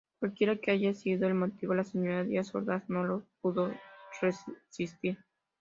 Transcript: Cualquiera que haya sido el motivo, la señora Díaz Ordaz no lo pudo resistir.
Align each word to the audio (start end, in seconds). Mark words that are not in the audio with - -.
Cualquiera 0.19 0.55
que 0.57 0.71
haya 0.71 0.95
sido 0.95 1.27
el 1.27 1.35
motivo, 1.35 1.75
la 1.75 1.83
señora 1.83 2.23
Díaz 2.23 2.55
Ordaz 2.55 2.85
no 2.89 3.03
lo 3.03 3.23
pudo 3.39 3.71
resistir. 4.19 5.19